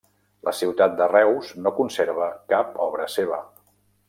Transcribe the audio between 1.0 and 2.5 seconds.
de Reus no conserva